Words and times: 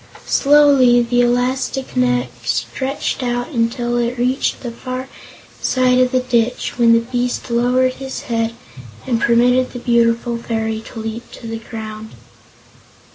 Slowly 0.25 1.03
the 1.03 1.21
elastic 1.21 1.95
neck 1.95 2.29
stretched 2.43 3.21
out 3.21 3.49
until 3.49 3.97
it 3.97 4.17
reached 4.17 4.61
the 4.61 4.71
far 4.71 5.07
side 5.61 5.99
of 5.99 6.11
the 6.11 6.21
ditch, 6.21 6.79
when 6.79 6.93
the 6.93 7.01
beast 7.01 7.51
lowered 7.51 7.93
his 7.93 8.21
head 8.21 8.55
and 9.05 9.21
permitted 9.21 9.73
the 9.73 9.77
beautiful 9.79 10.39
fairy 10.39 10.81
to 10.87 10.99
leap 10.99 11.31
to 11.33 11.45
the 11.45 11.59
ground. 11.59 12.15